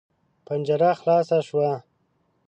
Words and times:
پنجره 0.45 0.89
خلاصه 0.99 1.39
شوه. 1.47 1.71